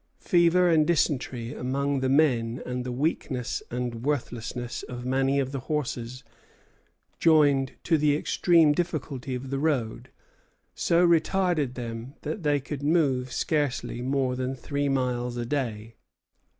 Fever 0.17 0.67
and 0.67 0.87
dysentery 0.87 1.53
among 1.53 1.99
the 1.99 2.09
men, 2.09 2.59
and 2.65 2.83
the 2.83 2.91
weakness 2.91 3.61
and 3.69 4.03
worthlessness 4.03 4.81
of 4.81 5.05
many 5.05 5.39
of 5.39 5.51
the 5.51 5.59
horses, 5.59 6.23
joined 7.19 7.73
to 7.83 7.99
the 7.99 8.15
extreme 8.15 8.71
difficulty 8.71 9.35
of 9.35 9.51
the 9.51 9.59
road, 9.59 10.09
so 10.73 11.07
retarded 11.07 11.75
them 11.75 12.15
that 12.23 12.41
they 12.41 12.59
could 12.59 12.81
move 12.81 13.31
scarcely 13.31 14.01
more 14.01 14.35
than 14.35 14.55
three 14.55 14.89
miles 14.89 15.37
a 15.37 15.45
day. 15.45 15.93